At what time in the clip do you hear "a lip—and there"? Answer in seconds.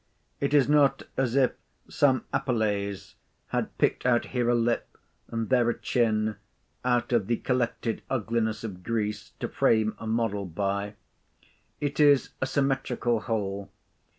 4.49-5.69